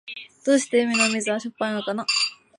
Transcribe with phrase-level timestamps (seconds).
[0.47, 2.07] どうして海の水はしょっぱいのかな。